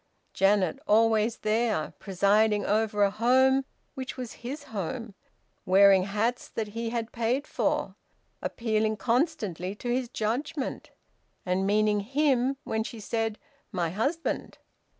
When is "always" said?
0.87-1.37